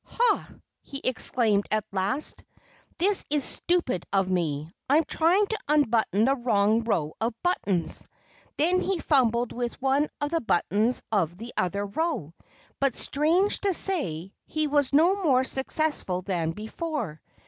"Ha!" 0.03 0.49
he 0.81 0.99
exclaimed 1.03 1.67
at 1.69 1.85
last. 1.91 2.43
"This 2.97 3.23
is 3.29 3.43
stupid 3.43 4.03
of 4.11 4.31
me! 4.31 4.71
I'm 4.89 5.03
trying 5.03 5.45
to 5.45 5.59
unbutton 5.67 6.25
the 6.25 6.33
wrong 6.35 6.83
row 6.83 7.13
of 7.21 7.35
buttons." 7.43 8.07
Then 8.57 8.81
he 8.81 8.97
fumbled 8.97 9.51
with 9.51 9.79
one 9.79 10.09
of 10.19 10.31
the 10.31 10.41
buttons 10.41 11.03
of 11.11 11.37
the 11.37 11.53
other 11.55 11.85
row. 11.85 12.33
But 12.79 12.95
strange 12.95 13.61
to 13.61 13.75
say, 13.75 14.33
he 14.47 14.65
was 14.65 14.91
no 14.91 15.21
more 15.21 15.43
successful 15.43 16.23
than 16.23 16.49
before. 16.53 17.21